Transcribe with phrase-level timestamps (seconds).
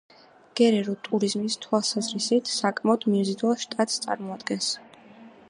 [0.59, 4.73] გერერო ტურიზმის თვალსაზრისით საკმაოდ მიმზიდველ შტატს წარმოადგენს.